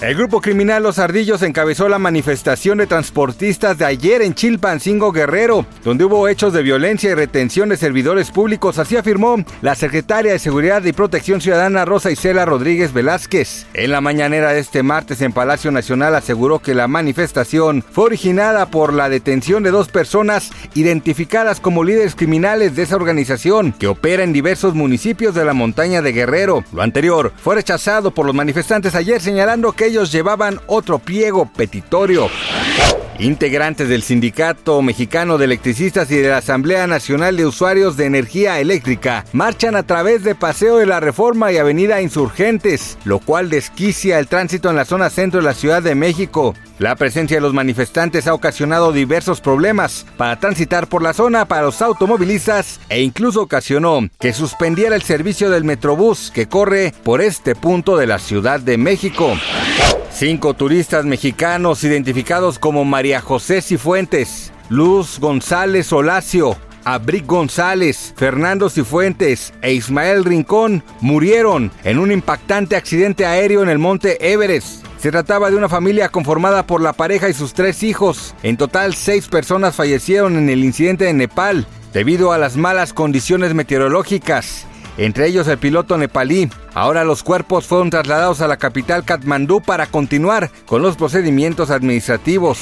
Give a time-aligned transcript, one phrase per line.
[0.00, 5.66] El grupo criminal Los Ardillos encabezó la manifestación de transportistas de ayer en Chilpancingo Guerrero,
[5.84, 10.38] donde hubo hechos de violencia y retención de servidores públicos, así afirmó la secretaria de
[10.38, 13.66] Seguridad y Protección Ciudadana Rosa Isela Rodríguez Velázquez.
[13.74, 18.70] En la mañanera de este martes en Palacio Nacional aseguró que la manifestación fue originada
[18.70, 24.22] por la detención de dos personas identificadas como líderes criminales de esa organización que opera
[24.22, 26.64] en diversos municipios de la montaña de Guerrero.
[26.72, 32.28] Lo anterior fue rechazado por los manifestantes ayer señalando que ellos llevaban otro pliego petitorio.
[33.20, 38.60] Integrantes del Sindicato Mexicano de Electricistas y de la Asamblea Nacional de Usuarios de Energía
[38.60, 44.18] Eléctrica marchan a través de Paseo de la Reforma y Avenida Insurgentes, lo cual desquicia
[44.18, 46.54] el tránsito en la zona centro de la Ciudad de México.
[46.78, 51.60] La presencia de los manifestantes ha ocasionado diversos problemas para transitar por la zona para
[51.60, 57.54] los automovilistas e incluso ocasionó que suspendiera el servicio del Metrobús que corre por este
[57.54, 59.36] punto de la Ciudad de México.
[60.20, 69.54] Cinco turistas mexicanos identificados como María José Cifuentes, Luz González Olacio, Abric González, Fernando Cifuentes
[69.62, 74.84] e Ismael Rincón murieron en un impactante accidente aéreo en el monte Everest.
[74.98, 78.34] Se trataba de una familia conformada por la pareja y sus tres hijos.
[78.42, 83.54] En total, seis personas fallecieron en el incidente de Nepal debido a las malas condiciones
[83.54, 84.66] meteorológicas
[85.00, 86.50] entre ellos el piloto nepalí.
[86.74, 92.58] Ahora los cuerpos fueron trasladados a la capital Katmandú para continuar con los procedimientos administrativos.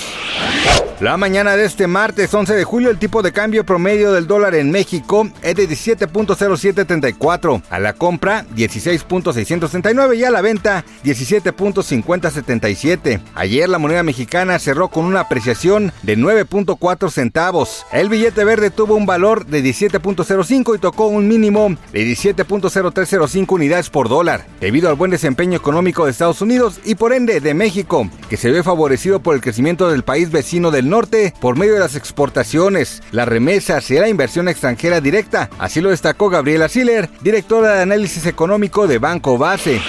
[1.00, 4.56] La mañana de este martes 11 de julio el tipo de cambio promedio del dólar
[4.56, 13.20] en México es de 17.0734, a la compra 16.639 y a la venta 17.5077.
[13.36, 17.86] Ayer la moneda mexicana cerró con una apreciación de 9.4 centavos.
[17.92, 23.88] El billete verde tuvo un valor de 17.05 y tocó un mínimo de 17.0305 unidades
[23.88, 28.10] por dólar, debido al buen desempeño económico de Estados Unidos y por ende de México,
[28.28, 31.96] que se ve favorecido por el crecimiento del país vecino norte por medio de las
[31.96, 35.50] exportaciones, las remesas y la inversión extranjera directa.
[35.58, 39.80] Así lo destacó Gabriela Siller, directora de análisis económico de Banco Base.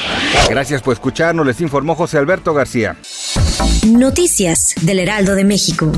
[0.50, 2.98] Gracias por escucharnos, les informó José Alberto García.
[3.88, 5.92] Noticias del Heraldo de México.